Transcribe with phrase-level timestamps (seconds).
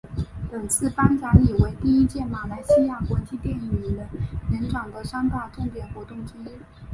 [0.51, 4.09] 本次颁奖礼为第一届马来西亚国际电影人
[4.49, 6.47] 年展的三大重点活动之一。